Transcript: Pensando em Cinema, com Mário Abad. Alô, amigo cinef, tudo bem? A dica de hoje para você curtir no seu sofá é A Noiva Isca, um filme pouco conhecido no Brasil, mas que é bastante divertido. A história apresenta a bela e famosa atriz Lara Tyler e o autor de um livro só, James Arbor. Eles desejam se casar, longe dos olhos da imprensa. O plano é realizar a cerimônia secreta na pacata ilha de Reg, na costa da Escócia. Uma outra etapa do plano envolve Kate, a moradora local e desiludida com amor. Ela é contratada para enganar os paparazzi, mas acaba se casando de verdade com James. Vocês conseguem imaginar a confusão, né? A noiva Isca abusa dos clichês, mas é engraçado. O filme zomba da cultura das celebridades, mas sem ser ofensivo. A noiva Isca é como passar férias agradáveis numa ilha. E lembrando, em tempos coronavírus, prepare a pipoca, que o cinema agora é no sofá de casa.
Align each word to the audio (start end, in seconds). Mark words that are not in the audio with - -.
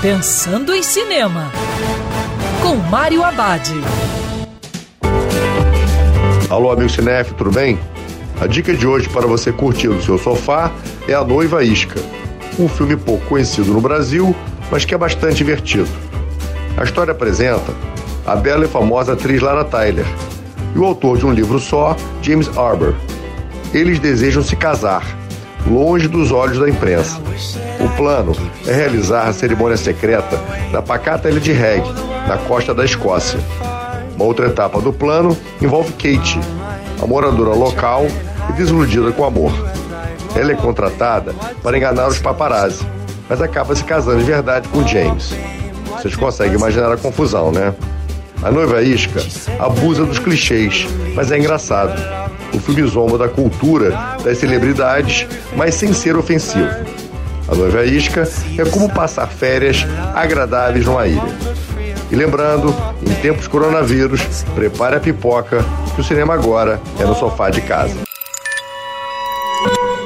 Pensando 0.00 0.72
em 0.72 0.80
Cinema, 0.80 1.50
com 2.62 2.76
Mário 2.76 3.24
Abad. 3.24 3.68
Alô, 6.48 6.70
amigo 6.70 6.88
cinef, 6.88 7.34
tudo 7.34 7.50
bem? 7.50 7.76
A 8.40 8.46
dica 8.46 8.72
de 8.72 8.86
hoje 8.86 9.08
para 9.08 9.26
você 9.26 9.50
curtir 9.50 9.88
no 9.88 10.00
seu 10.00 10.16
sofá 10.16 10.70
é 11.08 11.14
A 11.14 11.24
Noiva 11.24 11.64
Isca, 11.64 12.00
um 12.60 12.68
filme 12.68 12.96
pouco 12.96 13.26
conhecido 13.26 13.72
no 13.72 13.80
Brasil, 13.80 14.36
mas 14.70 14.84
que 14.84 14.94
é 14.94 14.98
bastante 14.98 15.38
divertido. 15.38 15.88
A 16.76 16.84
história 16.84 17.10
apresenta 17.10 17.74
a 18.24 18.36
bela 18.36 18.66
e 18.66 18.68
famosa 18.68 19.14
atriz 19.14 19.42
Lara 19.42 19.64
Tyler 19.64 20.06
e 20.76 20.78
o 20.78 20.84
autor 20.84 21.18
de 21.18 21.26
um 21.26 21.32
livro 21.32 21.58
só, 21.58 21.96
James 22.22 22.56
Arbor. 22.56 22.94
Eles 23.74 23.98
desejam 23.98 24.44
se 24.44 24.54
casar, 24.54 25.17
longe 25.68 26.08
dos 26.08 26.32
olhos 26.32 26.58
da 26.58 26.68
imprensa. 26.68 27.20
O 27.80 27.88
plano 27.96 28.34
é 28.66 28.72
realizar 28.72 29.28
a 29.28 29.32
cerimônia 29.32 29.76
secreta 29.76 30.40
na 30.72 30.82
pacata 30.82 31.28
ilha 31.28 31.40
de 31.40 31.52
Reg, 31.52 31.82
na 32.26 32.36
costa 32.38 32.74
da 32.74 32.84
Escócia. 32.84 33.38
Uma 34.14 34.24
outra 34.24 34.46
etapa 34.46 34.80
do 34.80 34.92
plano 34.92 35.36
envolve 35.62 35.92
Kate, 35.92 36.40
a 37.00 37.06
moradora 37.06 37.54
local 37.54 38.06
e 38.48 38.52
desiludida 38.54 39.12
com 39.12 39.24
amor. 39.24 39.52
Ela 40.34 40.52
é 40.52 40.56
contratada 40.56 41.34
para 41.62 41.76
enganar 41.76 42.08
os 42.08 42.18
paparazzi, 42.18 42.84
mas 43.28 43.40
acaba 43.40 43.74
se 43.74 43.84
casando 43.84 44.18
de 44.18 44.24
verdade 44.24 44.68
com 44.68 44.86
James. 44.86 45.32
Vocês 45.96 46.16
conseguem 46.16 46.54
imaginar 46.54 46.92
a 46.92 46.96
confusão, 46.96 47.52
né? 47.52 47.74
A 48.42 48.50
noiva 48.52 48.80
Isca 48.82 49.20
abusa 49.58 50.04
dos 50.04 50.18
clichês, 50.18 50.86
mas 51.14 51.32
é 51.32 51.38
engraçado. 51.38 52.00
O 52.54 52.58
filme 52.60 52.82
zomba 52.88 53.18
da 53.18 53.28
cultura 53.28 53.90
das 54.22 54.38
celebridades, 54.38 55.26
mas 55.56 55.74
sem 55.74 55.92
ser 55.92 56.16
ofensivo. 56.16 56.70
A 57.48 57.54
noiva 57.54 57.84
Isca 57.84 58.28
é 58.56 58.64
como 58.64 58.88
passar 58.88 59.26
férias 59.26 59.84
agradáveis 60.14 60.86
numa 60.86 61.06
ilha. 61.06 61.22
E 62.10 62.16
lembrando, 62.16 62.74
em 63.02 63.12
tempos 63.16 63.48
coronavírus, 63.48 64.22
prepare 64.54 64.96
a 64.96 65.00
pipoca, 65.00 65.64
que 65.94 66.00
o 66.00 66.04
cinema 66.04 66.34
agora 66.34 66.80
é 66.98 67.04
no 67.04 67.14
sofá 67.14 67.50
de 67.50 67.60
casa. 67.60 68.07